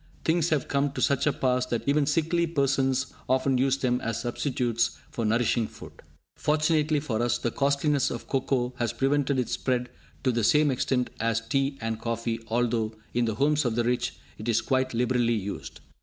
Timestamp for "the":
7.37-7.51, 10.31-10.43, 13.25-13.35, 13.75-13.83